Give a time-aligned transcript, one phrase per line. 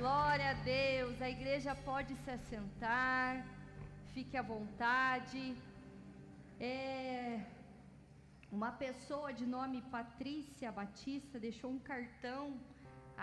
[0.00, 1.20] Glória a Deus.
[1.20, 3.44] A igreja pode se assentar.
[4.14, 5.40] Fique à vontade.
[6.60, 7.40] É,
[8.58, 12.42] uma pessoa de nome Patrícia Batista deixou um cartão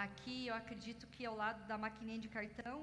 [0.06, 2.78] aqui, eu acredito que ao lado da maquininha de cartão.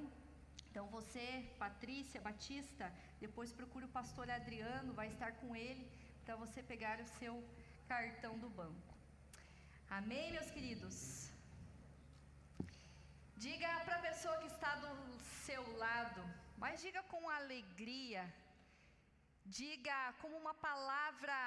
[0.70, 1.26] Então você,
[1.58, 2.90] Patrícia Batista,
[3.20, 5.86] depois procure o pastor Adriano, vai estar com ele
[6.24, 7.34] para você pegar o seu
[7.86, 8.94] cartão do banco.
[9.90, 11.31] Amém, meus queridos?
[13.44, 14.90] Diga para a pessoa que está do
[15.46, 16.22] seu lado,
[16.62, 18.22] mas diga com alegria,
[19.58, 21.38] diga como uma palavra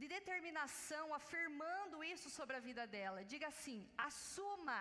[0.00, 3.26] de determinação, afirmando isso sobre a vida dela.
[3.32, 4.80] Diga assim: assuma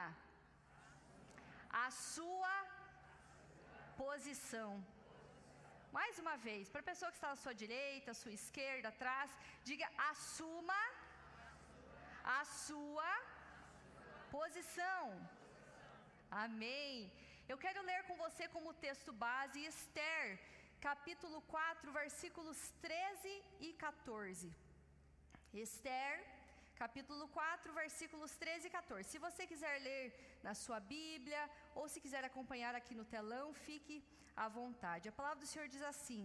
[1.85, 2.55] a sua
[4.04, 4.70] posição.
[5.98, 9.30] Mais uma vez, para a pessoa que está à sua direita, à sua esquerda, atrás,
[9.71, 10.82] diga: assuma
[12.40, 13.12] a sua
[14.38, 15.04] posição.
[16.32, 17.12] Amém.
[17.48, 20.40] Eu quero ler com você como texto base Esther,
[20.80, 24.54] capítulo 4, versículos 13 e 14.
[25.52, 26.24] Esther,
[26.76, 29.10] capítulo 4, versículos 13 e 14.
[29.10, 34.04] Se você quiser ler na sua Bíblia ou se quiser acompanhar aqui no telão, fique
[34.36, 35.10] à vontade.
[35.10, 36.24] A palavra do Senhor diz assim: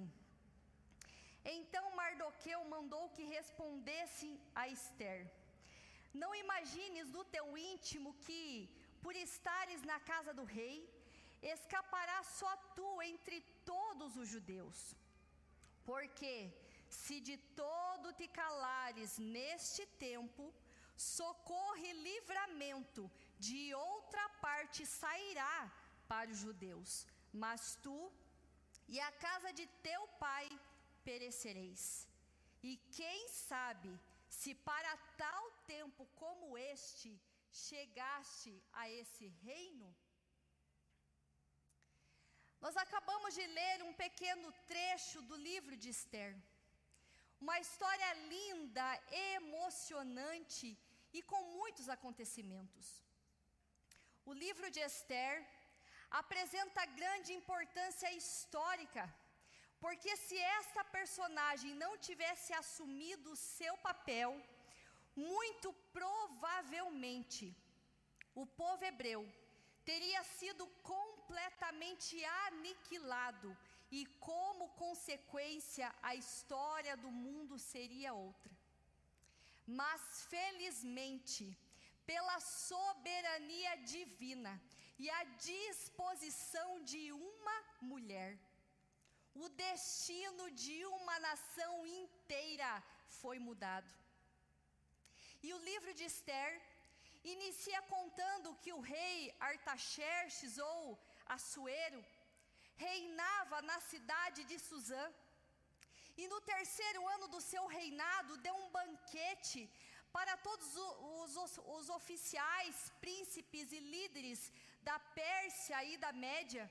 [1.46, 5.32] Então Mardoqueu mandou que respondesse a Esther:
[6.12, 8.44] Não imagines do teu íntimo que
[9.04, 10.76] por estares na casa do rei,
[11.54, 13.38] escaparás só tu entre
[13.70, 14.78] todos os judeus.
[15.88, 16.34] Porque
[16.88, 20.44] se de todo te calares neste tempo,
[20.96, 23.04] socorro e livramento
[23.38, 25.56] de outra parte sairá
[26.08, 27.06] para os judeus,
[27.42, 27.98] mas tu
[28.88, 30.48] e a casa de teu pai
[31.04, 32.08] perecereis.
[32.62, 33.92] E quem sabe
[34.40, 37.10] se para tal tempo como este
[37.54, 39.88] chegaste a esse reino?
[42.64, 46.32] Nós acabamos de ler um pequeno trecho do livro de Esther.
[47.44, 48.86] Uma história linda,
[49.36, 50.68] emocionante
[51.12, 52.86] e com muitos acontecimentos.
[54.30, 55.34] O livro de Esther
[56.22, 59.04] apresenta grande importância histórica,
[59.84, 64.30] porque se esta personagem não tivesse assumido o seu papel,
[65.16, 67.54] muito provavelmente
[68.34, 69.22] o povo hebreu
[69.84, 73.56] teria sido completamente aniquilado
[73.90, 78.52] e, como consequência, a história do mundo seria outra.
[79.66, 81.56] Mas, felizmente,
[82.04, 84.60] pela soberania divina
[84.98, 88.38] e a disposição de uma mulher,
[89.34, 92.82] o destino de uma nação inteira
[93.20, 94.03] foi mudado.
[95.46, 96.52] E o livro de Esther
[97.32, 99.16] inicia contando que o rei
[99.48, 100.98] Artaxerxes ou
[101.36, 102.00] Assuero
[102.84, 105.04] reinava na cidade de Suzã.
[106.16, 109.62] E no terceiro ano do seu reinado, deu um banquete
[110.16, 114.40] para todos os, os, os, oficiais, príncipes e líderes
[114.88, 116.64] da Pérsia e da Média.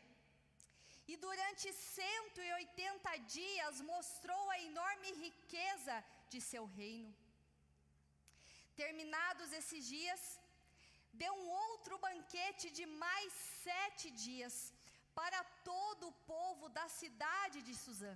[1.12, 5.98] E durante 180 dias mostrou a enorme riqueza
[6.30, 7.23] de seu reino.
[8.82, 10.22] Terminados esses dias,
[11.22, 13.32] deu um outro banquete de mais
[13.66, 14.56] sete dias
[15.20, 15.40] para
[15.72, 18.14] todo o povo da cidade de Suzã.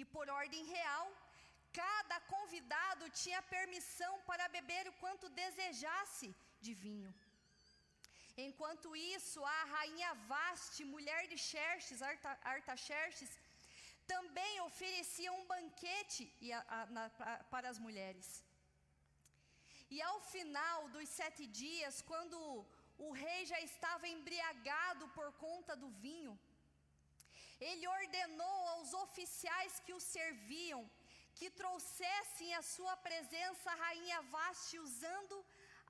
[0.00, 1.06] E por ordem real,
[1.80, 6.28] cada convidado tinha permissão para beber o quanto desejasse
[6.64, 7.12] de vinho.
[8.46, 12.00] Enquanto isso, a rainha Vaste, mulher de Xerxes,
[12.54, 13.32] Artaxerxes,
[14.06, 16.22] também oferecia um banquete
[17.50, 18.28] para as mulheres.
[19.94, 22.36] E ao final dos sete dias, quando
[23.06, 26.34] o rei já estava embriagado por conta do vinho,
[27.68, 30.82] ele ordenou aos oficiais que o serviam
[31.38, 35.36] que trouxessem à sua presença a rainha Vaste usando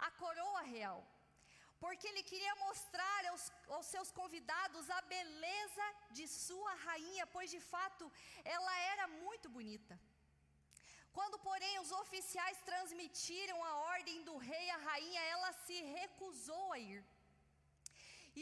[0.06, 1.00] a coroa real,
[1.82, 3.44] porque ele queria mostrar aos,
[3.76, 5.86] aos seus convidados a beleza
[6.18, 8.10] de sua rainha, pois de fato
[8.56, 9.96] ela era muito bonita.
[11.16, 16.78] Quando, porém, os oficiais transmitiram a ordem do rei à rainha, ela se recusou a
[16.78, 17.02] ir.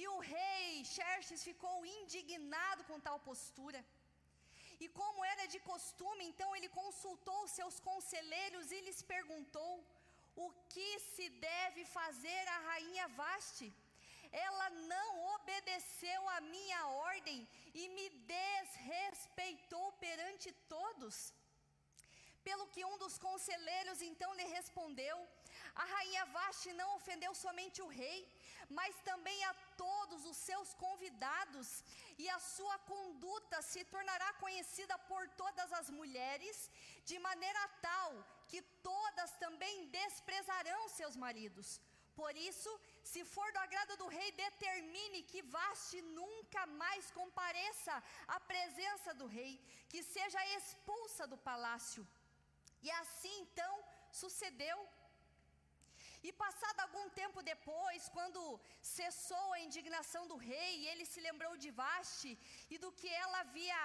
[0.00, 3.80] E o rei Xerxes ficou indignado com tal postura.
[4.84, 9.72] E como era de costume, então ele consultou seus conselheiros e lhes perguntou:
[10.44, 13.68] o que se deve fazer à rainha Vaste?
[14.32, 17.38] Ela não obedeceu à minha ordem
[17.74, 21.16] e me desrespeitou perante todos.
[22.48, 25.16] Pelo que um dos conselheiros então lhe respondeu:
[25.74, 28.18] A rainha Vaste não ofendeu somente o rei,
[28.78, 29.54] mas também a
[29.84, 31.68] todos os seus convidados,
[32.18, 36.70] e a sua conduta se tornará conhecida por todas as mulheres,
[37.04, 38.10] de maneira tal
[38.48, 41.80] que todas também desprezarão seus maridos.
[42.20, 42.70] Por isso,
[43.10, 47.94] se for do agrado do rei, determine que Vaste nunca mais compareça
[48.26, 49.52] à presença do rei,
[49.88, 52.06] que seja expulsa do palácio.
[52.86, 53.72] E assim então
[54.22, 54.78] sucedeu.
[56.28, 58.40] E passado algum tempo depois, quando
[58.96, 62.32] cessou a indignação do rei, ele se lembrou de Vaste
[62.68, 63.82] e do que ela havia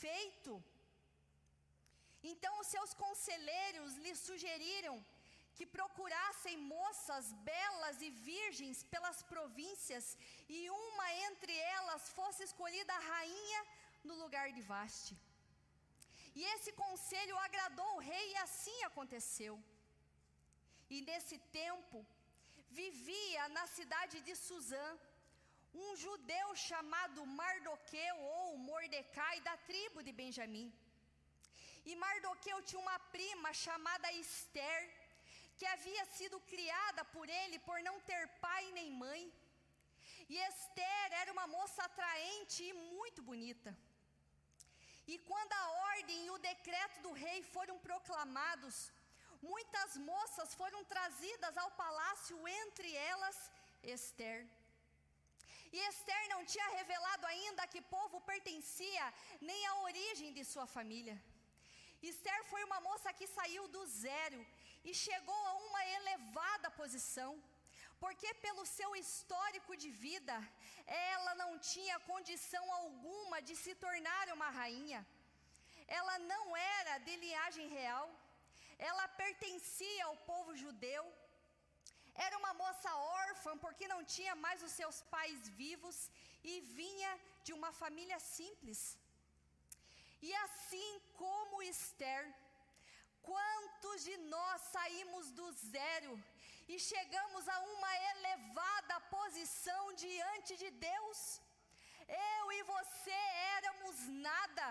[0.00, 0.52] feito.
[2.30, 4.96] Então os seus conselheiros lhe sugeriram
[5.56, 10.06] que procurassem moças belas e virgens pelas províncias,
[10.48, 13.60] e uma entre elas fosse escolhida a rainha
[14.08, 15.14] no lugar de Vaste.
[16.34, 19.54] E esse conselho agradou o rei, e assim aconteceu.
[20.94, 21.98] E nesse tempo,
[22.80, 24.86] vivia na cidade de Suzã
[25.74, 30.68] um judeu chamado Mardoqueu ou Mordecai da tribo de Benjamim.
[31.84, 34.82] E Mardoqueu tinha uma prima chamada Esther,
[35.56, 39.22] que havia sido criada por ele por não ter pai nem mãe.
[40.28, 43.76] E Esther era uma moça atraente e muito bonita.
[45.06, 48.92] E quando a ordem e o decreto do rei foram proclamados,
[49.40, 53.50] muitas moças foram trazidas ao palácio, entre elas
[53.82, 54.46] Esther.
[55.72, 60.66] E Esther não tinha revelado ainda a que povo pertencia, nem a origem de sua
[60.66, 61.20] família.
[62.02, 64.46] Esther foi uma moça que saiu do zero
[64.84, 67.42] e chegou a uma elevada posição,
[68.02, 70.36] porque pelo seu histórico de vida,
[71.12, 75.00] ela não tinha condição alguma de se tornar uma rainha.
[75.98, 76.44] Ela não
[76.78, 78.06] era de linhagem real,
[78.90, 81.04] ela pertencia ao povo judeu.
[82.26, 82.90] Era uma moça
[83.22, 85.98] órfã porque não tinha mais os seus pais vivos
[86.50, 87.12] e vinha
[87.44, 88.80] de uma família simples.
[90.28, 90.90] E assim
[91.22, 92.22] como Esther,
[93.30, 96.12] quantos de nós saímos do zero
[96.74, 101.18] e chegamos a uma elevada posição diante de Deus?
[102.08, 103.18] Eu e você
[103.56, 103.96] éramos
[104.28, 104.66] nada.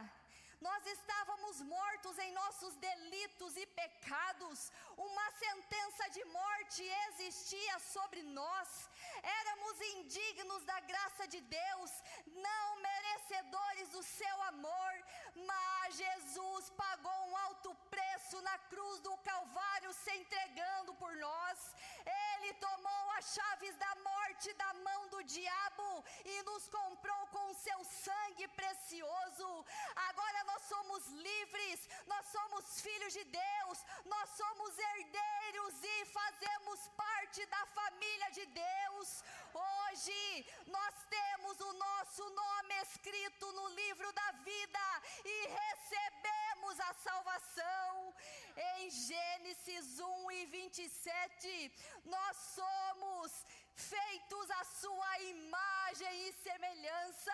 [0.68, 8.68] Nós estávamos mortos em nossos delitos e pecados, uma sentença de morte existia sobre nós,
[9.40, 11.92] éramos indignos da graça de Deus,
[12.28, 14.94] não merecedores do seu amor,
[15.34, 21.76] mas Jesus pagou um alto preço na cruz do Calvário, se entregando por nós.
[22.06, 27.21] Ele tomou as chaves da morte da mão do diabo e nos comprou
[27.54, 29.66] seu sangue precioso.
[30.10, 37.46] Agora nós somos livres, nós somos filhos de Deus, nós somos herdeiros e fazemos parte
[37.46, 39.24] da família de Deus.
[39.54, 48.16] Hoje nós temos o nosso nome escrito no livro da vida e recebemos a salvação.
[48.56, 53.46] Em Gênesis 1 e 27, nós somos
[53.82, 57.34] feitos à sua imagem e semelhança.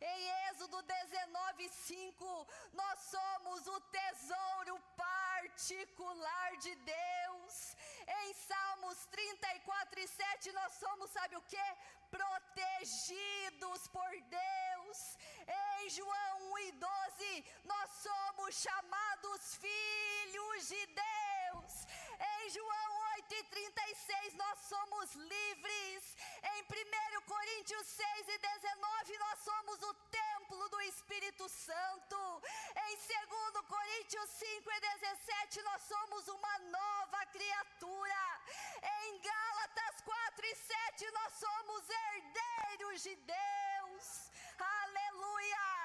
[0.00, 7.76] Em Êxodo 19, 5, nós somos o tesouro particular de Deus.
[8.06, 11.66] Em Salmos 34 e 7, nós somos, sabe o que?
[12.10, 15.18] Protegidos por Deus.
[15.46, 21.86] Em João 1 e 12, nós somos chamados filhos de Deus.
[22.18, 23.01] Em João 8
[23.32, 26.16] e 36, nós somos livres.
[26.42, 32.42] Em 1 Coríntios 6 e 19, nós somos o templo do Espírito Santo.
[32.76, 38.40] Em 2 Coríntios 5 e 17, nós somos uma nova criatura.
[38.82, 44.30] Em Gálatas 4 e 7, nós somos herdeiros de Deus.
[44.58, 45.82] Aleluia!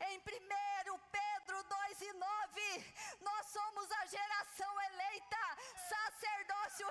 [0.00, 5.58] Em 1 Pedro 2 e 9, nós somos a geração eleita,
[5.88, 6.83] sacerdócio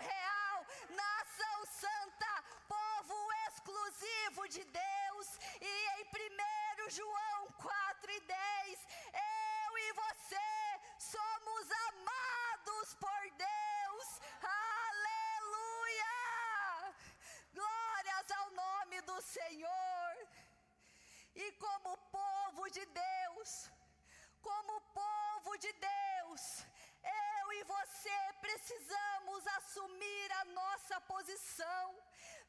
[31.33, 31.85] posição,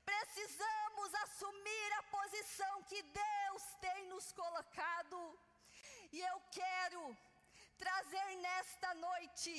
[0.05, 5.19] precisamos assumir a posição que Deus tem nos colocado.
[6.13, 7.17] E eu quero
[7.79, 9.53] trazer nesta noite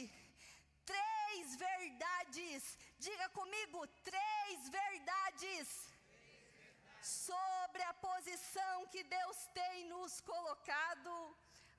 [0.86, 2.77] três verdades.
[3.00, 5.67] Diga comigo, três verdades
[7.01, 11.13] sobre a posição que Deus tem nos colocado.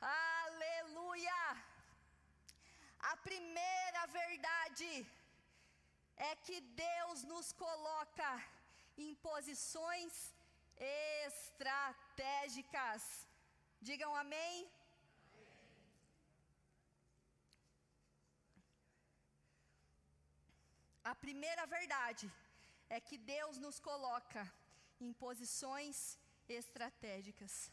[0.01, 1.43] Aleluia!
[3.13, 4.91] A primeira verdade
[6.17, 8.31] é que Deus nos coloca
[8.97, 10.35] em posições
[11.27, 13.03] estratégicas.
[13.81, 14.71] Digam amém.
[21.05, 22.27] A primeira verdade
[22.89, 24.43] é que Deus nos coloca
[25.01, 26.19] em posições
[26.49, 27.71] estratégicas.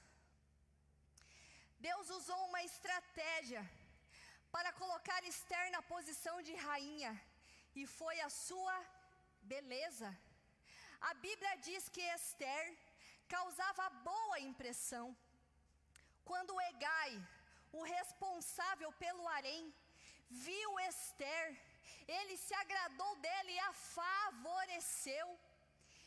[1.79, 3.61] Deus usou uma estratégia
[4.51, 7.11] para colocar Esther na posição de rainha,
[7.75, 8.75] e foi a sua
[9.53, 10.09] beleza.
[11.09, 12.65] A Bíblia diz que Esther
[13.35, 15.05] causava boa impressão.
[16.29, 17.13] Quando Egai,
[17.79, 19.73] o responsável pelo harém,
[20.29, 21.47] viu Esther,
[22.07, 25.27] ele se agradou dele e a favoreceu.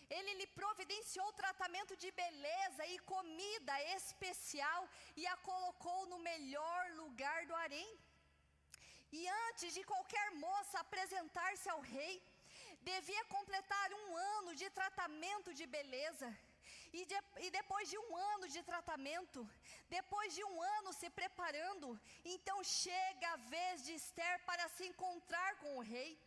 [0.08, 7.38] Ele lhe providenciou tratamento de beleza e comida especial e a colocou no melhor lugar
[7.46, 7.90] do harém.
[9.12, 12.22] E antes de qualquer moça apresentar-se ao rei,
[12.82, 16.28] devia completar um ano de tratamento de beleza.
[16.92, 19.40] E, de, e, depois de um ano de tratamento,
[19.88, 21.88] depois de um ano se preparando,
[22.24, 26.18] então chega a vez de Esther para se encontrar com o rei.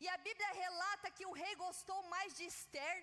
[0.00, 2.96] E a Bíblia relata que o rei gostou mais de Esther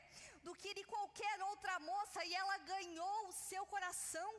[0.44, 4.30] do que de qualquer outra moça e ela ganhou o seu coração.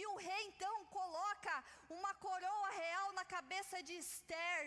[0.00, 1.54] E o rei então coloca
[1.98, 4.60] uma coroa real na cabeça de Esther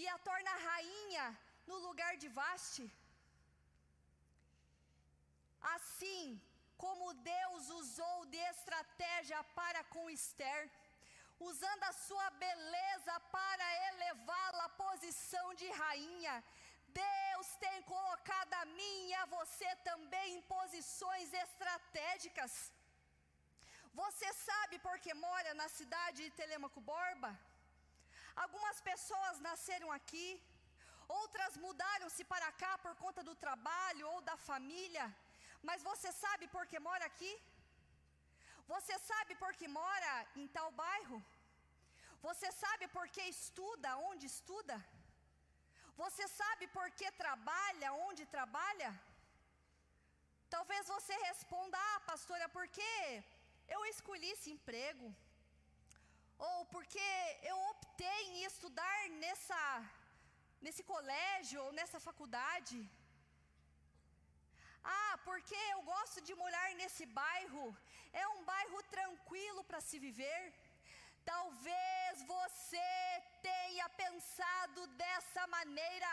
[0.00, 1.26] e a torna rainha
[1.70, 2.84] no lugar de Vaste.
[5.74, 6.40] Assim
[6.82, 10.62] como Deus usou de estratégia para com Esther,
[11.50, 16.34] usando a sua beleza para elevá-la à posição de rainha,
[16.88, 22.52] Deus tem colocado a mim e a você também em posições estratégicas.
[24.00, 27.30] Você sabe por que mora na cidade de Telemaco Borba?
[28.44, 30.28] Algumas pessoas nasceram aqui,
[31.20, 35.04] outras mudaram-se para cá por conta do trabalho ou da família,
[35.68, 37.32] mas você sabe por que mora aqui?
[38.72, 41.18] Você sabe por que mora em tal bairro?
[42.26, 44.76] Você sabe por que estuda onde estuda?
[46.02, 48.90] Você sabe por que trabalha onde trabalha?
[50.54, 52.90] Talvez você responda: Ah, pastora, porque
[53.68, 55.06] eu escolhi esse emprego?
[56.38, 57.08] Ou porque
[57.50, 59.60] eu optei em estudar nessa,
[60.60, 62.78] nesse colégio ou nessa faculdade?
[64.84, 67.66] Ah, porque eu gosto de morar nesse bairro,
[68.12, 70.42] é um bairro tranquilo para se viver.
[71.24, 72.88] Talvez você
[73.40, 76.12] tenha pensado dessa maneira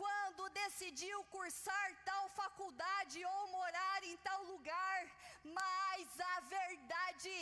[0.00, 5.00] quando decidiu cursar tal faculdade ou morar em tal lugar,
[5.42, 7.34] mas a verdade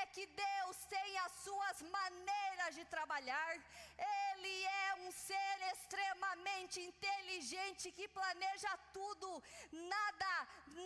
[0.00, 3.52] é que Deus tem as suas maneiras de trabalhar,
[3.98, 10.32] Ele é um ser extremamente inteligente que planeja tudo, nada,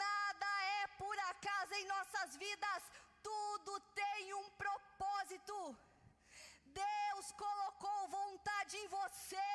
[0.04, 0.50] nada
[0.80, 2.82] é por acaso em nossas vidas,
[3.22, 5.78] tudo tem um propósito.
[6.72, 9.52] Deus colocou vontade em você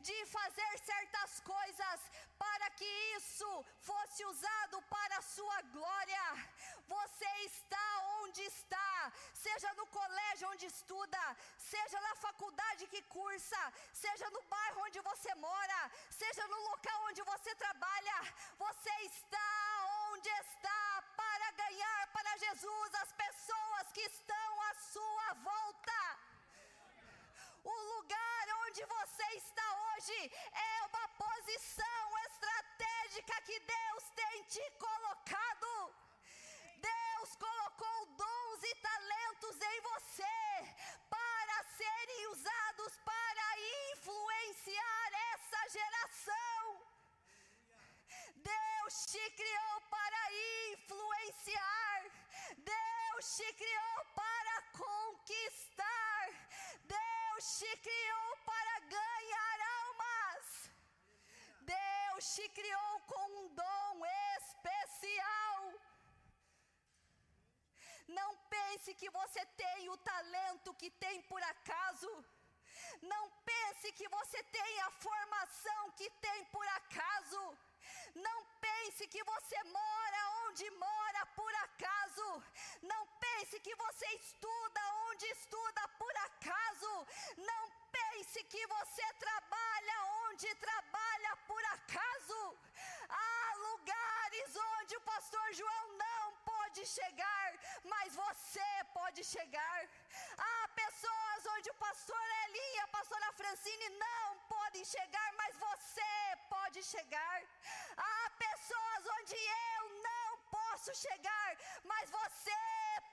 [0.00, 2.00] de fazer certas coisas
[2.38, 3.50] para que isso
[3.80, 6.24] fosse usado para a sua glória.
[6.86, 7.86] Você está
[8.20, 13.60] onde está, seja no colégio onde estuda, seja na faculdade que cursa,
[13.92, 18.18] seja no bairro onde você mora, seja no local onde você trabalha.
[18.58, 19.48] Você está
[20.10, 26.00] onde está para ganhar para Jesus as pessoas que estão à sua volta.
[27.64, 29.68] O lugar onde você está
[30.52, 35.94] é uma posição estratégica que Deus tem te colocado.
[36.76, 40.74] Deus colocou dons e talentos em você
[41.10, 43.46] para serem usados para
[43.92, 46.86] influenciar essa geração.
[48.36, 50.20] Deus te criou para
[50.72, 52.04] influenciar.
[52.58, 56.28] Deus te criou para conquistar.
[56.84, 58.27] Deus te criou
[62.34, 64.04] Te criou com um dom
[64.38, 65.72] especial.
[68.06, 72.10] Não pense que você tem o talento que tem por acaso.
[73.02, 77.42] Não pense que você tem a formação que tem por acaso.
[78.14, 82.28] Não pense que você mora onde mora por acaso.
[82.82, 87.06] Não pense que você estuda onde estuda por acaso.
[87.36, 89.96] Não pense que você trabalha
[90.28, 92.40] onde trabalha por acaso.
[93.08, 97.48] Há lugares onde o pastor João não pode chegar,
[97.92, 99.80] mas você pode chegar.
[100.36, 106.12] Há pessoas onde o pastor Eli e a pastora Francine não podem chegar, mas você
[106.50, 107.38] pode chegar.
[107.96, 112.60] Há pessoas onde eu não posso chegar, mas você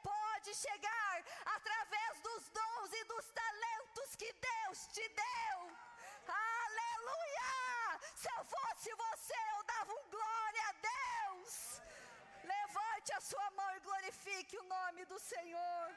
[0.03, 1.23] pode chegar
[1.57, 5.74] através dos dons e dos talentos que Deus te deu.
[8.25, 11.51] Se eu fosse você, eu dava um glória a Deus.
[12.53, 15.87] Levante a sua mão e glorifique o nome do Senhor.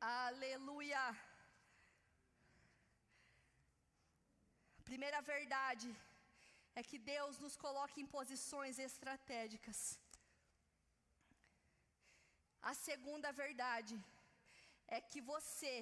[0.00, 1.04] Aleluia.
[4.90, 5.88] Primeira verdade
[6.76, 9.80] é que Deus nos coloca em posições estratégicas.
[12.70, 13.96] A segunda verdade
[14.96, 15.74] é que você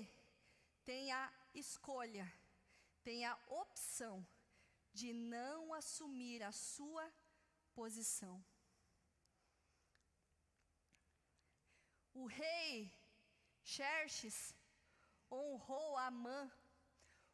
[0.84, 2.26] tem a escolha,
[3.02, 4.14] tem a opção
[4.92, 7.04] de não assumir a sua
[7.75, 8.36] posição.
[12.14, 12.90] O rei
[13.62, 14.38] Xerxes
[15.30, 16.40] honrou Amã,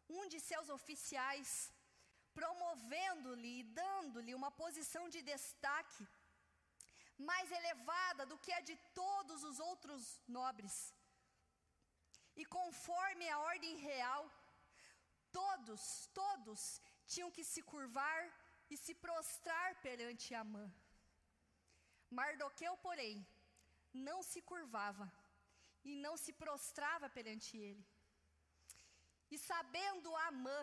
[0.08, 1.72] um de seus oficiais,
[2.38, 6.06] promovendo-lhe e dando-lhe uma posição de destaque
[7.30, 10.76] mais elevada do que a de todos os outros nobres.
[12.40, 14.22] E conforme a ordem real,
[15.30, 15.82] todos,
[16.20, 18.20] todos tinham que se curvar
[18.70, 20.66] e se prostrar perante Amã.
[22.10, 23.26] Mardoqueu, porém,
[23.92, 25.10] não se curvava
[25.84, 27.84] e não se prostrava perante ele.
[29.30, 30.60] E sabendo Amã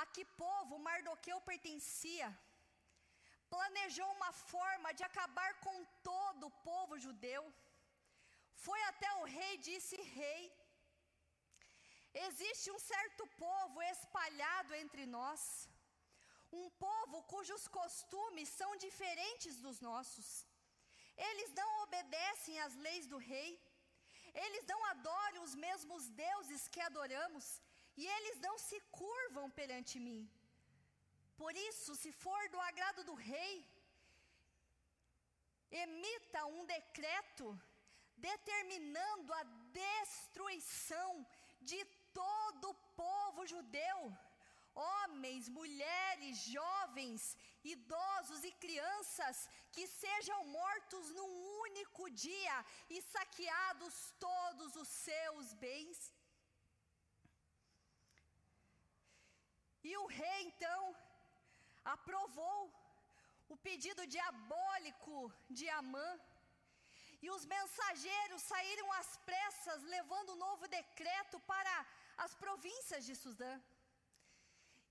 [0.00, 2.28] a que povo Mardoqueu pertencia,
[3.54, 7.42] planejou uma forma de acabar com todo o povo judeu.
[8.64, 10.42] Foi até o rei e disse: Rei,
[12.26, 15.42] existe um certo povo espalhado entre nós,
[16.60, 20.28] um povo cujos costumes são diferentes dos nossos.
[21.28, 23.50] Eles não obedecem às leis do rei,
[24.44, 27.46] eles não adoram os mesmos deuses que adoramos,
[28.00, 30.22] e eles não se curvam perante mim.
[31.40, 33.54] Por isso, se for do agrado do rei,
[35.84, 37.46] emita um decreto
[38.16, 39.42] determinando a
[39.82, 41.26] destruição
[41.60, 43.98] de todo o povo judeu,
[44.74, 51.32] homens, mulheres, jovens, idosos e crianças, que sejam mortos num
[51.66, 56.12] único dia e saqueados todos os seus bens.
[59.82, 60.96] E o rei então
[61.84, 62.60] aprovou
[63.48, 66.08] o pedido diabólico de Amã.
[67.22, 71.74] E os mensageiros saíram às pressas, levando um novo decreto para
[72.24, 73.54] as províncias de Sudã.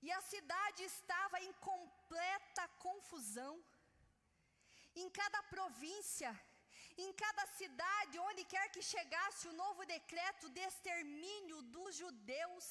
[0.02, 3.54] E a cidade estava em completa confusão.
[4.94, 6.30] Em cada província,
[7.04, 12.66] em cada cidade, onde quer que chegasse o novo decreto de extermínio dos judeus,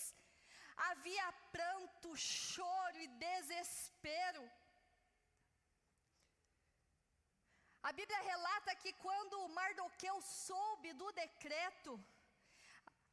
[0.90, 4.44] havia pranto, choro e desespero.
[7.88, 11.92] A Bíblia relata que quando Mardoqueu soube do decreto,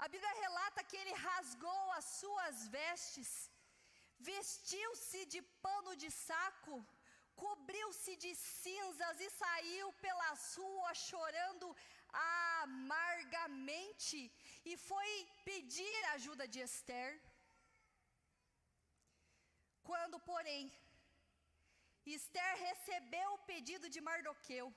[0.04, 3.30] a Bíblia relata que ele rasgou as suas vestes,
[4.30, 6.76] vestiu-se de pano de saco,
[7.42, 11.68] cobriu-se de cinzas e saiu pela rua chorando
[12.62, 14.18] amargamente
[14.70, 15.10] e foi
[15.50, 17.10] pedir a ajuda de Esther.
[19.90, 20.72] Quando, porém,
[22.04, 24.74] Esther recebeu o pedido de Mardoqueu,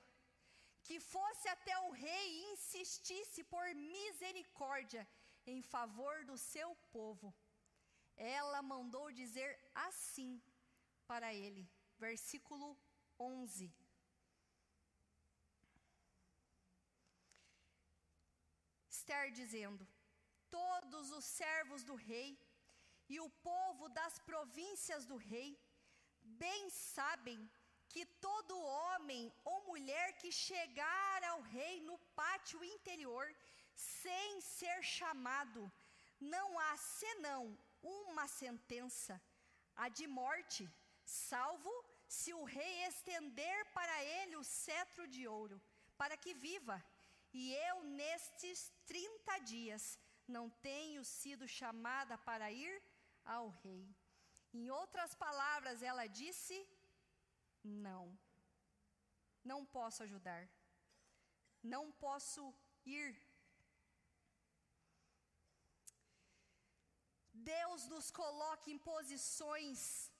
[0.82, 5.06] que fosse até o rei e insistisse por misericórdia
[5.46, 7.34] em favor do seu povo,
[8.16, 10.42] ela mandou dizer assim
[11.06, 12.76] para ele, versículo
[13.18, 13.72] 11.
[18.88, 19.86] Esther dizendo:
[20.50, 22.38] Todos os servos do rei
[23.08, 25.50] e o povo das províncias do rei
[26.44, 27.40] bem sabem
[27.88, 33.26] que todo homem ou mulher que chegar ao rei no pátio interior
[33.74, 35.60] sem ser chamado,
[36.20, 37.40] não há senão
[37.82, 39.20] uma sentença,
[39.74, 40.68] a de morte,
[41.04, 41.72] salvo
[42.08, 45.60] se o rei estender para ele o cetro de ouro,
[45.96, 46.82] para que viva.
[47.32, 52.82] E eu, nestes trinta dias, não tenho sido chamada para ir
[53.24, 53.86] ao rei.
[54.52, 56.56] Em outras palavras, ela disse:
[57.62, 58.04] não.
[59.44, 60.42] não posso ajudar,
[61.62, 62.42] não posso
[62.84, 63.10] ir.
[67.32, 70.10] Deus nos coloca em posições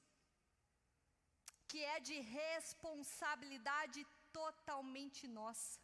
[1.68, 5.80] que é de responsabilidade totalmente nossa.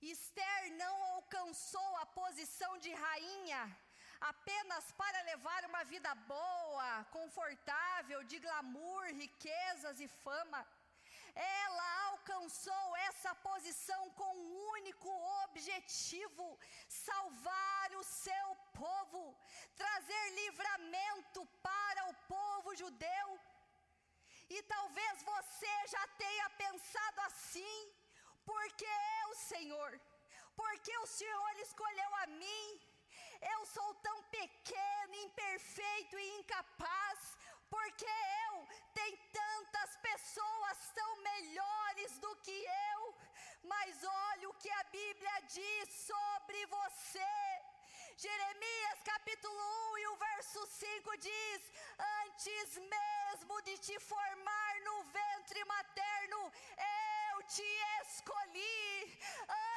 [0.00, 3.62] Esther não alcançou a posição de rainha
[4.32, 10.60] apenas para levar uma vida boa, confortável, de glamour, riquezas e fama.
[11.34, 15.10] Ela alcançou essa posição com um único
[15.44, 16.46] objetivo:
[16.88, 18.46] salvar o seu
[18.82, 19.36] povo,
[19.82, 23.28] trazer livramento para o povo judeu.
[24.48, 27.76] E talvez você já tenha pensado assim,
[28.44, 28.90] porque
[29.22, 30.00] eu, Senhor,
[30.54, 32.80] porque o Senhor escolheu a mim,
[33.52, 37.36] eu sou tão pequeno, imperfeito e incapaz,
[37.68, 38.06] porque
[38.48, 43.14] eu tem tantas pessoas tão melhores do que eu,
[43.62, 47.30] mas olha o que a Bíblia diz sobre você.
[48.16, 49.60] Jeremias capítulo
[49.94, 51.72] 1 e o verso 5 diz:
[52.24, 56.52] Antes mesmo de te formar no ventre materno,
[57.30, 57.70] eu te
[58.02, 59.18] escolhi.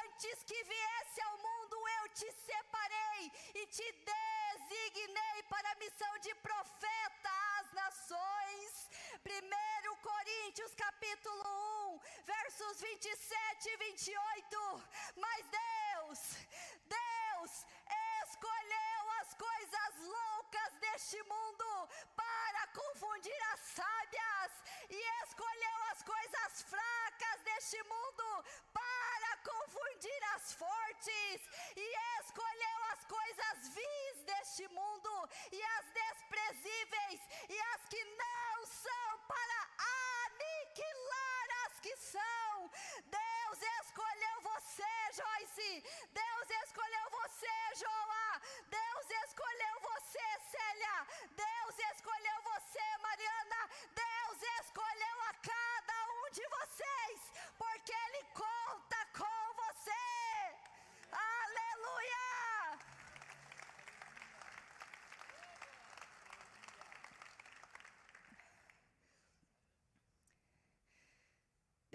[0.05, 1.56] Antes que viesse ao mundo,
[2.07, 8.89] eu te separei e te designei para a missão de profeta às nações.
[9.25, 11.43] 1 Coríntios capítulo
[11.95, 14.83] 1, versos 27 e 28.
[15.17, 16.19] Mas Deus,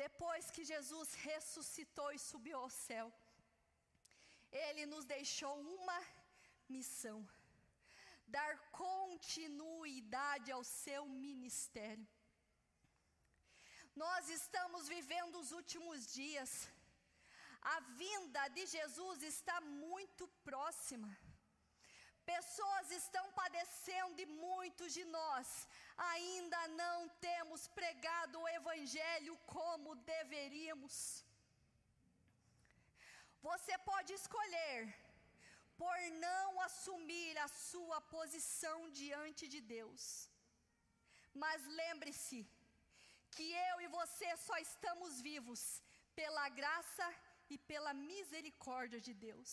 [0.05, 3.07] Depois que Jesus ressuscitou e subiu ao céu,
[4.67, 6.01] Ele nos deixou uma
[6.77, 7.19] missão:
[8.37, 8.53] dar
[8.87, 12.09] continuidade ao seu ministério.
[14.05, 16.53] Nós estamos vivendo os últimos dias,
[17.75, 21.11] a vinda de Jesus está muito próxima.
[22.25, 25.49] Pessoas estão padecendo e muitos de nós
[25.97, 30.95] ainda não temos pregado o Evangelho como deveríamos.
[33.49, 34.81] Você pode escolher
[35.83, 40.03] por não assumir a sua posição diante de Deus,
[41.43, 42.39] mas lembre-se
[43.35, 45.63] que eu e você só estamos vivos
[46.21, 47.09] pela graça
[47.55, 49.53] e pela misericórdia de Deus.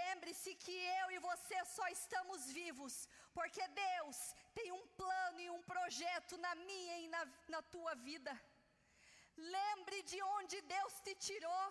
[0.00, 2.94] Lembre-se que eu e você só estamos vivos
[3.36, 4.18] porque Deus
[4.56, 7.22] tem um plano e um projeto na minha e na,
[7.54, 8.32] na tua vida.
[9.36, 11.66] Lembre de onde Deus te tirou,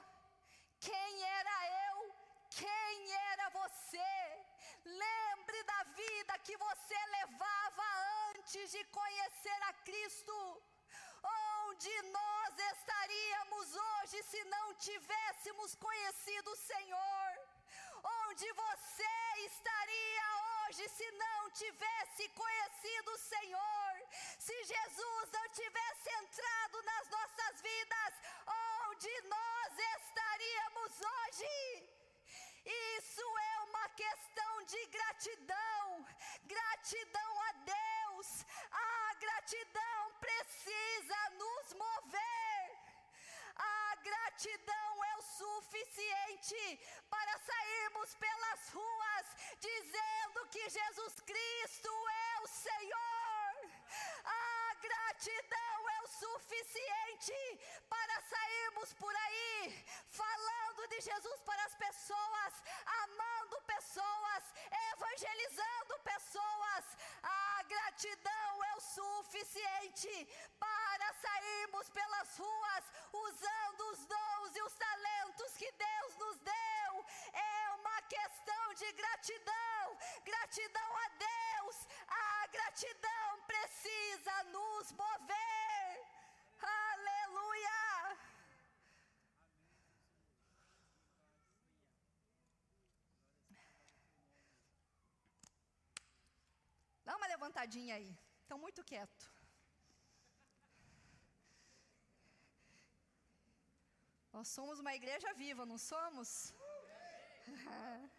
[0.88, 1.56] quem era
[1.88, 1.98] eu,
[2.62, 4.12] quem era você.
[5.06, 7.88] Lembre da vida que você levava
[8.30, 10.38] antes de conhecer a Cristo.
[11.68, 17.30] Onde nós estaríamos hoje se não tivéssemos conhecido o Senhor?
[18.28, 19.14] Onde você
[19.52, 20.15] estaria
[20.76, 23.92] hoje se não tivesse conhecido o Senhor?
[24.38, 28.14] Se Jesus não tivesse entrado nas nossas vidas,
[28.90, 31.90] onde nós estaríamos hoje?
[32.98, 36.06] Isso é uma questão de gratidão,
[36.44, 38.46] gratidão a Deus.
[38.72, 42.55] A gratidão precisa nos mover.
[43.56, 49.26] A gratidão é o suficiente para sairmos pelas ruas
[49.60, 53.72] dizendo que Jesus Cristo é o Senhor.
[54.26, 62.54] A gratidão é o suficiente para sairmos por aí falando de Jesus para as pessoas,
[63.04, 64.44] amando pessoas,
[64.92, 66.86] evangelizando pessoas.
[67.24, 70.28] A gratidão é o suficiente
[72.76, 77.06] nós, usando os dons e os talentos que Deus nos deu.
[77.34, 81.88] É uma questão de gratidão, gratidão a Deus.
[82.08, 86.06] A gratidão precisa nos mover.
[86.62, 88.18] Aleluia!
[97.06, 98.18] Dá uma levantadinha aí.
[98.42, 99.35] Estão muito quieto.
[104.36, 106.30] Nós somos uma igreja viva, não somos?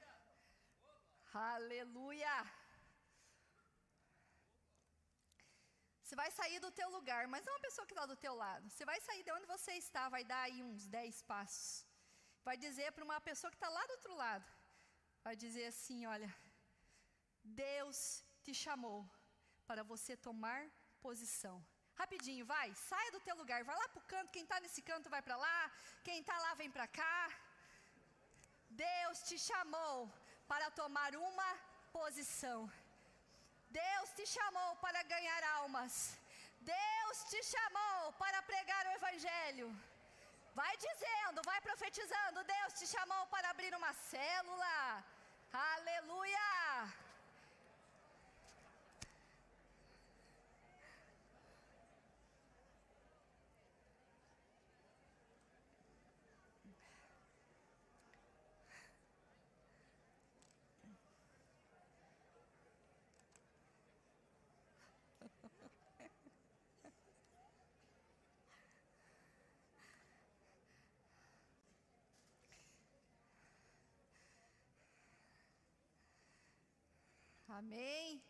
[1.55, 2.37] Aleluia!
[6.01, 8.65] Você vai sair do teu lugar, mas não uma pessoa que está do teu lado.
[8.71, 11.69] Você vai sair de onde você está, vai dar aí uns 10 passos.
[12.49, 14.49] Vai dizer para uma pessoa que está lá do outro lado.
[15.23, 16.31] Vai dizer assim: olha,
[17.45, 17.99] Deus
[18.43, 19.01] te chamou
[19.67, 20.61] para você tomar
[21.09, 21.59] posição.
[22.01, 24.33] Rapidinho, vai, saia do teu lugar, vai lá para o canto.
[24.37, 25.61] Quem está nesse canto vai para lá,
[26.07, 27.23] quem está lá vem para cá.
[28.87, 29.99] Deus te chamou
[30.51, 31.51] para tomar uma
[31.99, 32.59] posição.
[33.83, 35.95] Deus te chamou para ganhar almas.
[36.61, 39.69] Deus te chamou para pregar o Evangelho.
[40.61, 42.45] Vai dizendo, vai profetizando.
[42.45, 45.05] Deus te chamou para abrir uma célula.
[45.53, 47.06] Aleluia!
[77.59, 78.23] Amém.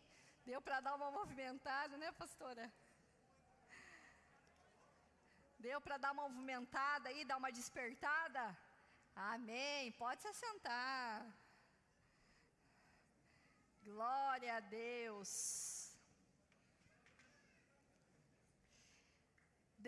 [0.49, 2.65] Deu para dar uma movimentada, né, pastora?
[5.65, 8.43] Deu para dar uma movimentada aí, dar uma despertada?
[9.33, 9.91] Amém.
[10.03, 11.25] Pode se assentar.
[13.89, 15.31] Glória a Deus.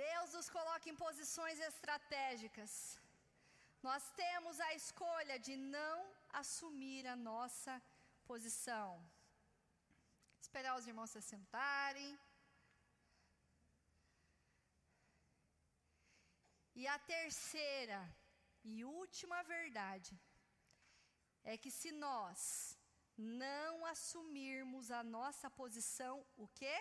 [0.05, 2.73] Deus nos coloca em posições estratégicas.
[3.87, 5.97] Nós temos a escolha de não
[6.41, 7.75] assumir a nossa
[8.31, 8.89] posição.
[10.49, 12.11] Esperar os irmãos se sentarem.
[16.79, 17.99] E a terceira
[18.71, 20.13] e última verdade
[21.51, 22.41] é que se nós
[23.45, 26.75] não assumirmos a nossa posição, o quê?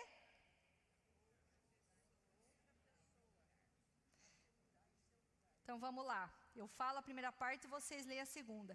[5.63, 6.25] Então vamos lá.
[6.63, 8.75] Eu falo a primeira parte e vocês leem a segunda.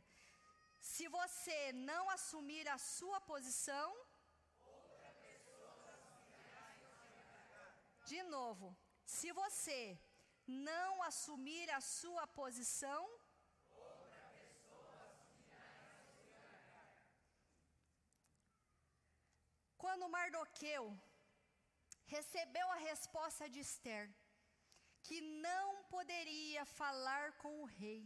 [0.94, 1.60] Se você
[1.92, 3.88] não assumir a sua posição,
[8.14, 8.68] De novo,
[9.14, 9.80] se você
[10.46, 13.02] não assumir a sua posição,
[19.84, 20.84] quando Mardoqueu
[22.16, 24.06] recebeu a resposta de Esther,
[25.08, 28.04] que não poderia falar com o rei,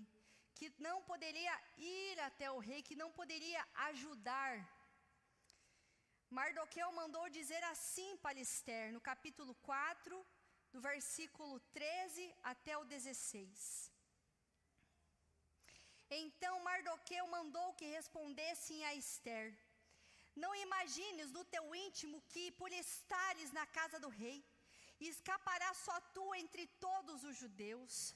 [0.55, 4.53] que não poderia ir até o rei, que não poderia ajudar
[6.29, 10.25] Mardoqueu mandou dizer assim para Esther, no capítulo 4,
[10.73, 13.91] do versículo 13 até o 16.
[16.09, 19.57] Então Mardoqueu mandou que respondessem a Esther:
[20.35, 24.45] Não imagines no teu íntimo que, por estares na casa do rei,
[24.99, 28.13] escapará só tu entre todos os judeus,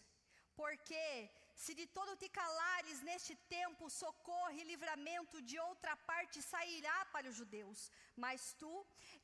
[0.54, 1.30] porque
[1.64, 7.30] se de todo te calares neste tempo, socorro e livramento de outra parte sairá para
[7.30, 7.82] os judeus,
[8.24, 8.74] mas tu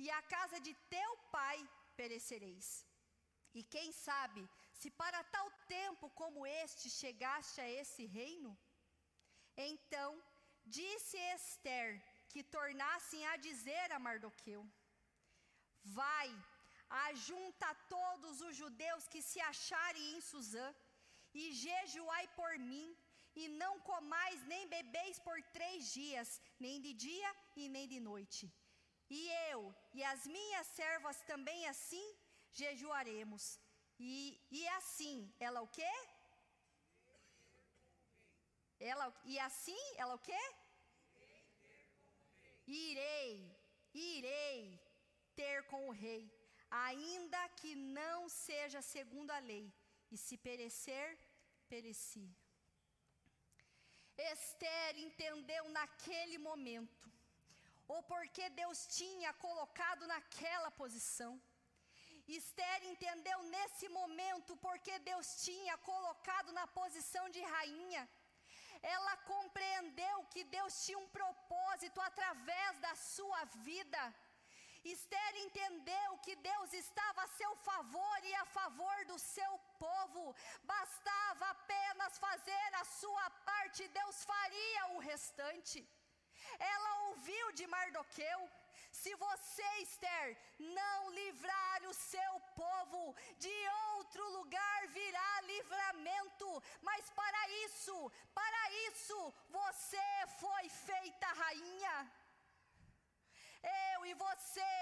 [0.04, 1.58] e a casa de teu pai
[2.00, 2.67] perecereis.
[3.60, 4.41] E quem sabe
[4.80, 5.47] se para tal
[5.78, 8.52] tempo como este chegaste a esse reino?
[9.71, 10.10] Então
[10.78, 11.89] disse Esther
[12.32, 14.62] que tornassem a dizer a Mardoqueu:
[16.00, 16.30] Vai,
[17.08, 20.67] ajunta todos os judeus que se acharem em Suzã
[21.34, 22.96] e jejuai por mim,
[23.36, 28.52] e não comais nem bebeis por três dias, nem de dia e nem de noite.
[29.10, 32.08] E eu e as minhas servas também assim
[32.52, 33.60] jejuaremos.
[34.00, 35.94] E, e assim, ela o quê?
[38.80, 40.44] Ela, e assim, ela o quê?
[42.68, 43.34] Irei,
[43.94, 44.80] irei
[45.36, 46.24] ter com o rei,
[46.70, 49.74] ainda que não seja segundo a lei,
[50.12, 51.17] e se perecer,
[51.70, 52.28] pereci.
[54.17, 57.08] Esther entendeu naquele momento
[57.88, 61.34] o porquê Deus tinha colocado naquela posição.
[62.28, 68.04] Esther entendeu nesse momento porque Deus tinha colocado na posição de rainha.
[68.82, 74.02] Ela compreendeu que Deus tinha um propósito através da sua vida.
[74.84, 80.36] Esther entendeu que Deus estava a seu favor e a favor do seu povo.
[80.63, 85.88] Bastava apenas fazer a sua parte, Deus faria o restante.
[86.60, 88.50] Ela ouviu de Mardoqueu:
[88.92, 93.58] se você, Esther, não livrar o seu povo, de
[93.96, 100.08] outro lugar virá livramento, mas para isso, para isso, você
[100.40, 102.12] foi feita rainha.
[103.63, 104.76] Eu e você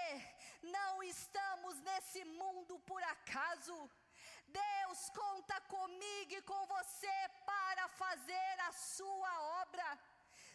[0.62, 3.90] não estamos nesse mundo por acaso.
[4.46, 9.98] Deus conta comigo e com você para fazer a sua obra.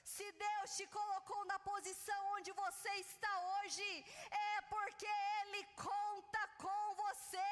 [0.03, 6.95] Se Deus te colocou na posição onde você está hoje, é porque Ele conta com
[6.95, 7.51] você.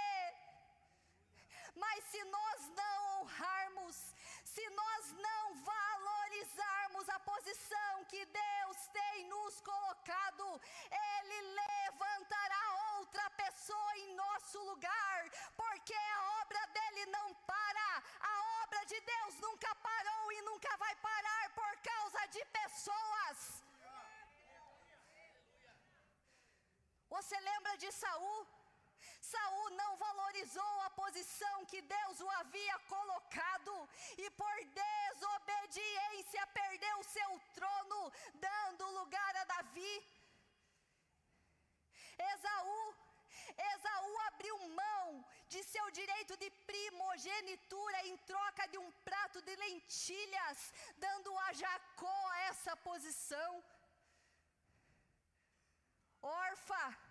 [1.76, 3.98] Mas se nós não honrarmos,
[27.30, 28.38] Você lembra de Saul?
[29.22, 33.74] Saul não valorizou a posição que Deus o havia colocado
[34.18, 38.00] e por desobediência perdeu seu trono,
[38.34, 39.94] dando lugar a Davi.
[42.32, 42.96] Esaú,
[43.74, 50.74] Esaú abriu mão de seu direito de primogenitura em troca de um prato de lentilhas,
[50.98, 53.64] dando a Jacó essa posição.
[56.22, 57.09] Orfa,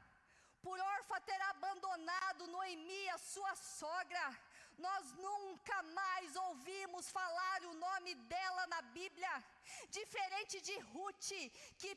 [0.63, 4.39] por Orfa ter abandonado Noemi, a sua sogra,
[4.79, 9.45] nós nunca mais ouvimos falar o nome dela na Bíblia.
[9.91, 11.31] Diferente de Ruth,
[11.79, 11.95] que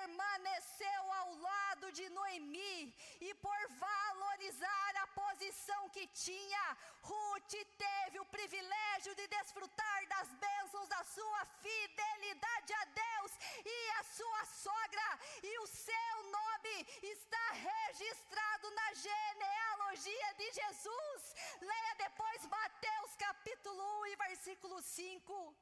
[0.00, 6.64] permaneceu ao lado de Noemi e por valorizar a posição que tinha,
[7.02, 7.54] Ruth
[7.86, 13.32] teve o privilégio de desfrutar das bênçãos da sua fidelidade a Deus
[13.64, 15.08] e a sua sogra,
[15.42, 21.34] e o seu nome está registrado na genealogia de Jesus.
[21.60, 25.56] Leia depois Mateus capítulo 1 e versículo 5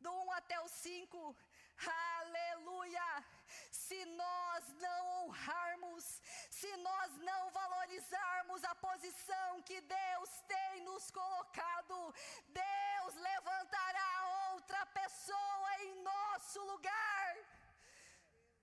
[0.00, 1.36] do 1 até o 5.
[1.84, 3.24] Aleluia!
[3.70, 6.04] Se nós não honrarmos,
[6.50, 12.14] se nós não valorizarmos a posição que Deus tem nos colocado,
[12.48, 14.10] Deus levantará
[14.52, 17.36] outra pessoa em nosso lugar.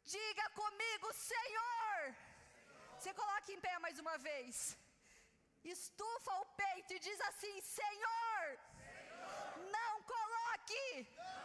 [0.04, 2.16] Diga comigo, Senhor.
[2.98, 4.78] Você coloca em pé mais uma vez.
[5.64, 9.72] Estufa o peito e diz assim: Senhor, Senhor.
[9.72, 11.08] não coloque.
[11.16, 11.43] Não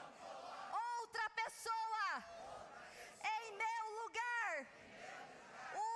[1.08, 2.06] outra pessoa
[3.34, 4.54] em meu lugar.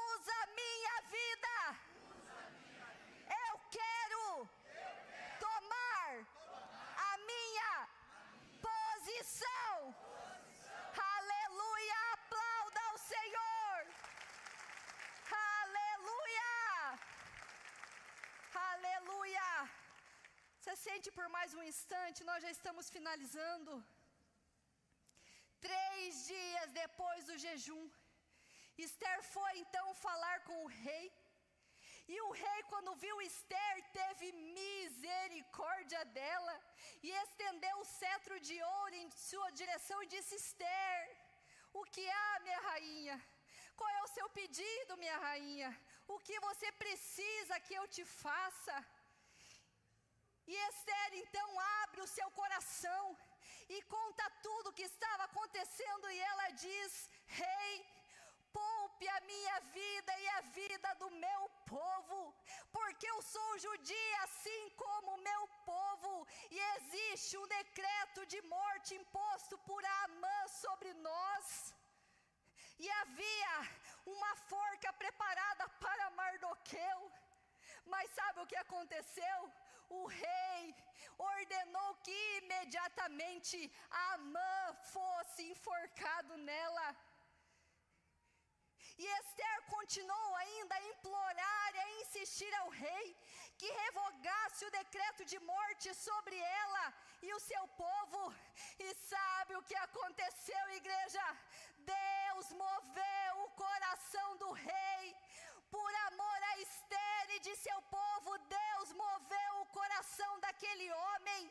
[0.04, 1.56] Usa minha vida.
[3.44, 4.24] Eu quero
[5.46, 6.10] tomar
[7.10, 7.72] a minha
[8.68, 9.74] posição.
[11.14, 11.98] Aleluia.
[12.18, 13.80] Aplauda ao Senhor.
[15.60, 16.52] Aleluia.
[18.70, 19.48] Aleluia.
[20.58, 23.72] Você sente por mais um instante, nós já estamos finalizando.
[25.66, 27.84] Três dias depois do jejum,
[28.86, 31.06] Esther foi então falar com o rei.
[32.14, 34.26] E o rei, quando viu Esther, teve
[34.60, 36.54] misericórdia dela
[37.06, 41.00] e estendeu o cetro de ouro em sua direção e disse: Esther,
[41.80, 43.16] o que há, minha rainha?
[43.76, 45.70] Qual é o seu pedido, minha rainha?
[46.14, 48.76] O que você precisa que eu te faça?
[50.52, 51.48] E Esther então
[51.82, 53.02] abre o seu coração
[53.76, 57.72] e conta tudo o que estava acontecendo, e ela diz: Rei,
[58.58, 61.42] poupe a minha vida e a vida do meu
[61.74, 62.18] povo,
[62.76, 66.12] porque eu sou judia assim como o meu povo,
[66.50, 71.74] e existe um decreto de morte imposto por Amã sobre nós.
[72.84, 73.54] E havia
[74.14, 77.00] uma forca preparada para Mardoqueu.
[77.92, 79.38] Mas sabe o que aconteceu?
[80.00, 80.74] O rei
[81.18, 83.58] ordenou que imediatamente
[84.12, 86.88] Amã fosse enforcado nela.
[88.98, 93.16] E Esther continuou ainda a implorar e a insistir ao rei
[93.58, 96.84] que revogasse o decreto de morte sobre ela
[97.22, 98.34] e o seu povo.
[98.78, 101.24] E sabe o que aconteceu, igreja?
[101.78, 105.16] Deus moveu o coração do rei
[105.72, 111.42] por amor a Esther e de seu povo, Deus moveu o coração daquele homem.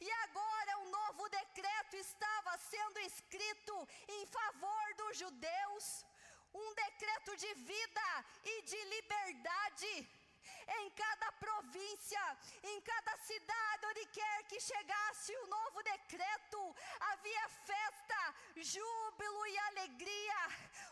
[0.00, 3.76] E agora um novo decreto estava sendo escrito
[4.08, 5.86] em favor dos judeus
[6.54, 8.08] um decreto de vida
[8.44, 9.92] e de liberdade.
[10.78, 18.34] Em cada província, em cada cidade, onde quer que chegasse o novo decreto, havia festa,
[18.56, 20.40] júbilo e alegria.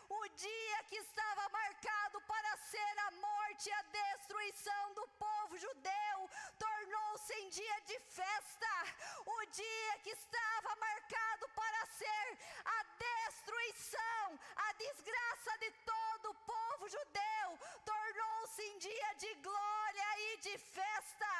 [0.09, 6.29] O dia que estava marcado para ser a morte e a destruição do povo judeu
[6.59, 8.73] tornou-se em dia de festa.
[9.25, 16.89] O dia que estava marcado para ser a destruição, a desgraça de todo o povo
[16.89, 17.24] judeu,
[18.75, 21.33] em dia de glória e de festa.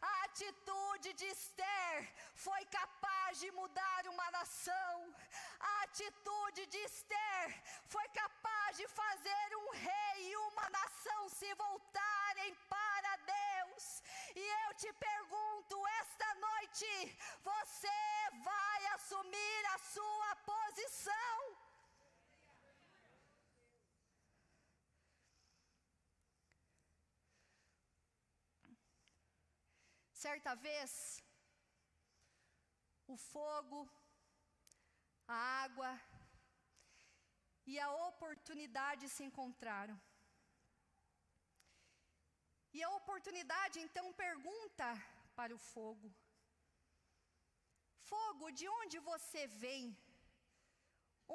[0.00, 5.14] A atitude de Esther foi capaz de mudar uma nação.
[5.60, 12.54] A atitude de Esther foi capaz de fazer um rei e uma nação se voltarem
[12.74, 14.02] para Deus.
[14.34, 17.98] E eu te pergunto esta noite: você
[18.42, 21.73] vai assumir a sua posição?
[30.24, 30.92] Certa vez,
[33.12, 33.80] o fogo,
[35.34, 35.90] a água
[37.70, 39.96] e a oportunidade se encontraram.
[42.76, 44.88] E a oportunidade então pergunta
[45.38, 46.08] para o fogo:
[48.10, 49.84] Fogo, de onde você vem?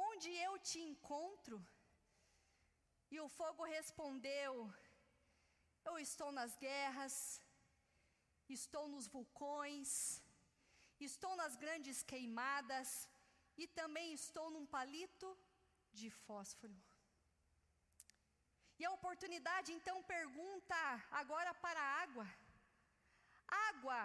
[0.08, 1.60] Onde eu te encontro?
[3.12, 4.54] E o fogo respondeu:
[5.90, 7.16] Eu estou nas guerras,
[8.58, 9.89] estou nos vulcões,
[11.00, 12.89] estou nas grandes queimadas
[13.62, 15.30] e também estou num palito
[16.00, 16.76] de fósforo.
[18.80, 20.80] E a oportunidade então pergunta
[21.22, 22.28] agora para a água:
[23.70, 24.02] Água,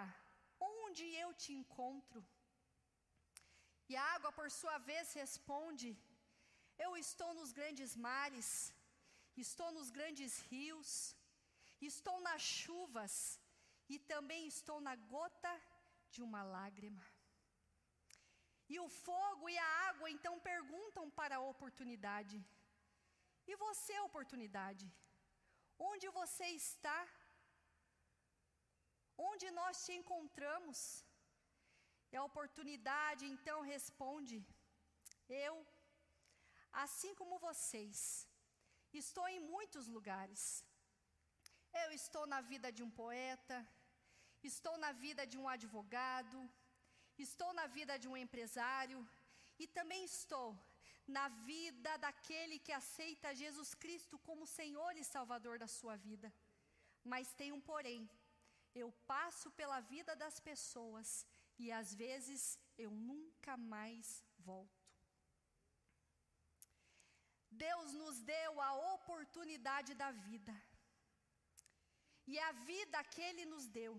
[0.59, 2.21] onde eu te encontro?
[3.89, 5.89] E a água, por sua vez, responde:
[6.85, 8.49] Eu estou nos grandes mares,
[9.45, 10.91] estou nos grandes rios,
[11.91, 13.15] estou nas chuvas,
[13.93, 15.53] e também estou na gota
[16.13, 17.03] de uma lágrima.
[18.73, 22.37] E o fogo e a água então perguntam para a oportunidade:
[23.49, 24.85] E você, oportunidade?
[25.91, 26.99] Onde você está?
[29.29, 30.79] Onde nós te encontramos?
[32.11, 34.37] E a oportunidade então responde:
[35.47, 35.53] Eu,
[36.85, 37.99] assim como vocês,
[39.03, 40.43] estou em muitos lugares.
[41.83, 43.57] Eu estou na vida de um poeta,
[44.53, 46.37] estou na vida de um advogado,
[47.17, 48.99] estou na vida de um empresário
[49.57, 50.47] e também estou
[51.07, 56.33] na vida daquele que aceita Jesus Cristo como Senhor e Salvador da sua vida.
[57.03, 58.09] Mas tem um porém.
[58.73, 61.25] Eu passo pela vida das pessoas
[61.57, 64.83] e às vezes eu nunca mais volto.
[67.49, 70.55] Deus nos deu a oportunidade da vida.
[72.27, 73.93] E a vida que Ele nos deu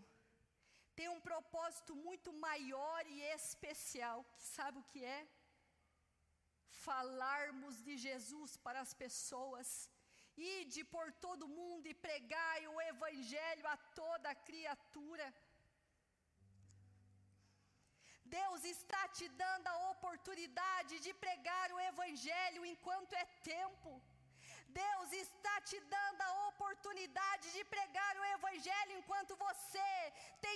[0.99, 4.18] tem um propósito muito maior e especial,
[4.55, 5.22] sabe o que é?
[6.88, 9.68] Falarmos de Jesus para as pessoas,
[10.59, 15.26] ide por todo mundo e pregai o Evangelho a toda criatura.
[18.38, 23.90] Deus está te dando a oportunidade de pregar o Evangelho enquanto é tempo.
[24.82, 29.90] Deus está te dando a oportunidade de pregar o Evangelho enquanto você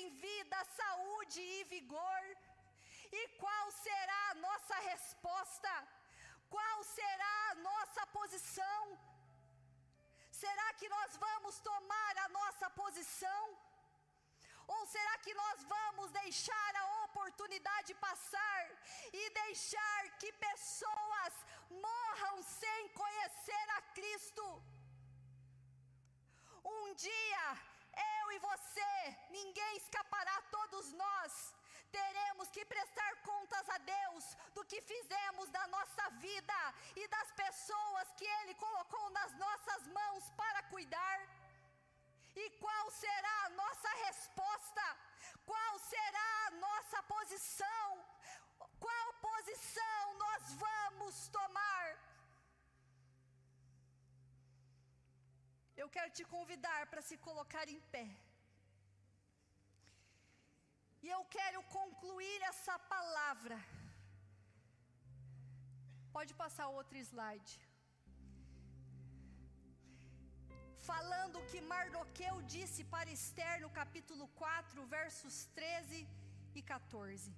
[0.09, 2.23] vida, saúde e vigor.
[3.13, 5.73] E qual será a nossa resposta?
[6.49, 8.81] Qual será a nossa posição?
[10.43, 13.43] Será que nós vamos tomar a nossa posição?
[14.75, 18.63] Ou será que nós vamos deixar a oportunidade passar
[19.21, 21.35] e deixar que pessoas
[21.87, 24.47] morram sem conhecer a Cristo?
[26.65, 27.45] Um dia,
[28.33, 31.55] e você, ninguém escapará, todos nós
[31.91, 34.25] teremos que prestar contas a Deus
[34.55, 36.59] do que fizemos da nossa vida
[36.97, 41.19] e das pessoas que Ele colocou nas nossas mãos para cuidar.
[42.37, 44.85] E qual será a nossa resposta?
[45.45, 48.05] Qual será a nossa posição?
[48.79, 52.10] Qual posição nós vamos tomar?
[55.83, 58.09] Eu quero te convidar para se colocar em pé.
[61.05, 63.59] E eu quero concluir essa palavra.
[66.17, 67.55] Pode passar outro slide.
[70.91, 75.99] falando o que Mardoqueu disse para Esther no capítulo 4, versos 13
[76.59, 77.33] e 14.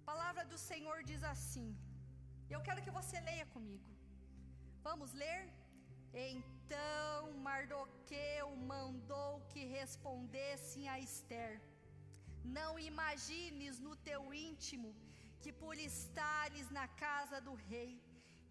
[0.00, 1.68] A palavra do Senhor diz assim:
[2.54, 3.90] Eu quero que você leia comigo.
[4.88, 5.40] Vamos ler?
[6.12, 6.51] Então
[7.62, 11.60] Mardoqueu mandou que respondessem a Esther:
[12.44, 14.94] Não imagines no teu íntimo
[15.40, 17.92] que por estares na casa do rei,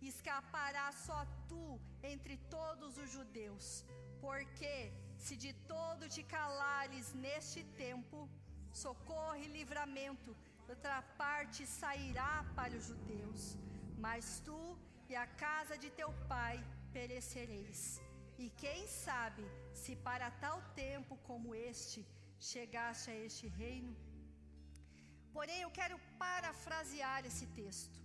[0.02, 1.66] escapará só tu
[2.12, 3.86] entre todos os judeus,
[4.20, 4.76] porque
[5.18, 8.30] se de todo te calares neste tempo,
[8.84, 10.36] socorro e livramento,
[10.68, 13.58] outra parte sairá para os judeus,
[13.98, 14.62] mas tu
[15.10, 16.58] e a casa de teu pai
[16.98, 17.80] perecereis.
[18.44, 19.44] E quem sabe
[19.82, 22.00] se para tal tempo como este
[22.52, 23.94] chegaste a este reino?
[25.36, 28.00] Porém, eu quero parafrasear esse texto.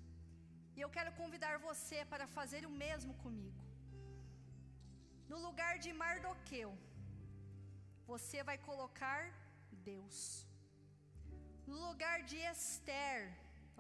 [0.77, 3.63] E eu quero convidar você para fazer o mesmo comigo.
[5.31, 6.73] No lugar de Mardoqueu,
[8.13, 9.23] você vai colocar
[9.91, 10.19] Deus.
[11.71, 13.21] No lugar de Esther,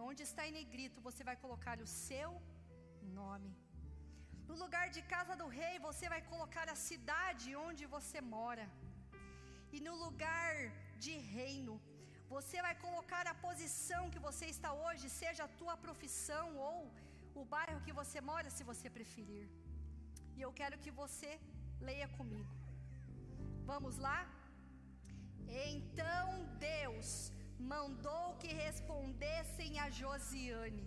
[0.09, 2.31] onde está em negrito, você vai colocar o seu
[3.21, 3.53] nome.
[4.51, 8.67] No lugar de casa do rei, você vai colocar a cidade onde você mora.
[9.77, 10.53] E no lugar
[11.05, 11.75] de reino,
[12.35, 16.79] você vai colocar a posição que você está hoje, seja a tua profissão ou
[17.41, 19.47] o bairro que você mora, se você preferir.
[20.37, 21.33] E eu quero que você
[21.89, 22.53] leia comigo.
[23.73, 24.21] Vamos lá?
[25.71, 26.29] Então
[26.71, 27.09] Deus
[27.75, 30.87] mandou que respondessem a Josiane: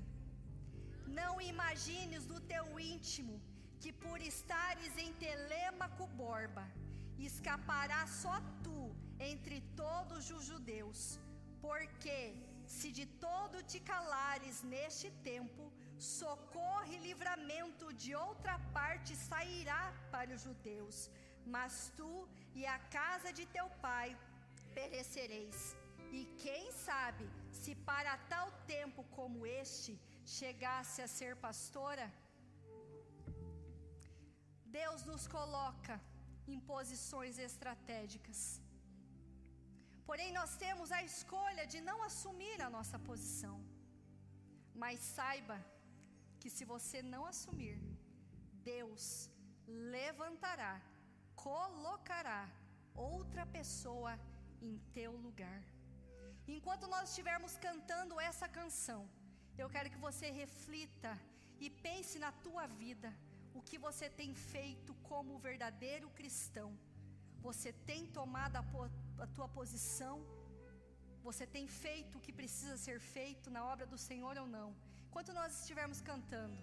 [1.19, 3.35] Não imagines no teu íntimo
[3.81, 6.65] que por estares em Telêmaco Borba,
[7.17, 8.81] escapará só tu
[9.19, 11.19] entre todos os judeus
[11.61, 15.63] porque se de todo te calares neste tempo,
[15.97, 21.09] socorro e livramento de outra parte sairá para os judeus,
[21.45, 24.17] mas tu e a casa de teu pai
[24.73, 25.75] perecereis.
[26.11, 32.11] E quem sabe se para tal tempo como este chegasse a ser pastora?
[34.79, 35.95] Deus nos coloca
[36.53, 38.39] em posições estratégicas.
[40.07, 43.57] Porém, nós temos a escolha de não assumir a nossa posição.
[44.83, 45.57] Mas saiba
[46.39, 47.77] que se você não assumir,
[48.73, 49.03] Deus
[49.95, 50.75] levantará,
[51.47, 52.41] colocará
[53.13, 54.13] outra pessoa
[54.67, 55.61] em teu lugar.
[56.57, 59.01] Enquanto nós estivermos cantando essa canção,
[59.61, 61.11] eu quero que você reflita
[61.59, 63.09] e pense na tua vida,
[63.59, 66.69] o que você tem feito como verdadeiro cristão.
[67.47, 68.63] Você tem tomado a
[69.25, 70.15] a tua posição?
[71.27, 74.69] Você tem feito o que precisa ser feito na obra do Senhor ou não?
[75.07, 76.57] Enquanto nós estivermos cantando,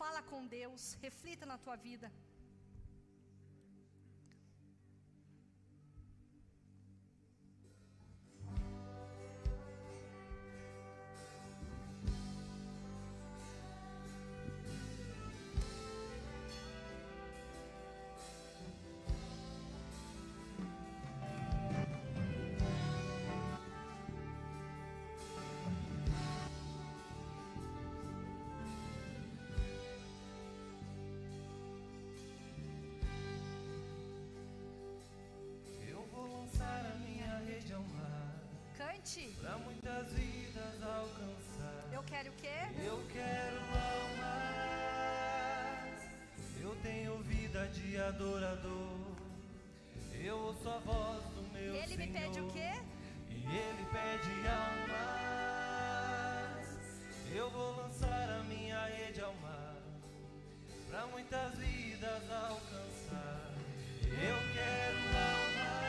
[0.00, 2.10] fala com Deus, reflita na tua vida.
[47.98, 48.98] Adorador.
[50.22, 51.98] Eu ouço a voz do meu Ele Senhor.
[52.06, 52.72] me pede o quê?
[53.30, 55.00] E ele pede almas.
[57.34, 59.74] Eu vou lançar a minha rede ao mar.
[60.88, 63.50] Pra muitas vidas alcançar.
[64.02, 64.98] Eu quero
[65.30, 65.80] almas.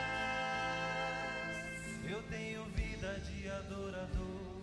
[2.10, 4.62] Eu tenho vida de adorador.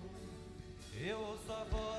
[1.01, 1.98] Eu ouço a voz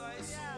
[0.00, 0.49] voz mansa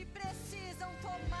[0.00, 1.39] que precisam tomar